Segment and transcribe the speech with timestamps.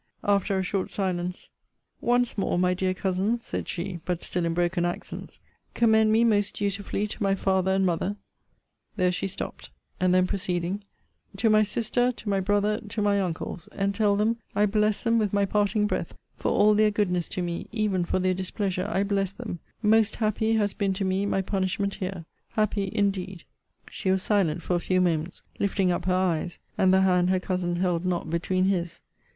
[0.23, 1.49] After a short silence,
[2.01, 5.39] Once more, my dear Cousin, said she, but still in broken accents,
[5.75, 8.15] commend me most dutifully to my father and mother
[8.95, 9.69] There she stopt.
[9.99, 10.81] And then proceeding
[11.37, 15.19] To my sister, to my brother, to my uncles and tell them, I bless them
[15.19, 19.03] with my parting breath for all their goodness to me even for their displeasure, I
[19.03, 22.25] bless them most happy has been to me my punishment here!
[22.53, 23.43] Happy indeed!
[23.91, 27.39] She was silent for a few moments, lifting up her eyes, and the hand her
[27.39, 28.99] cousin held not between his.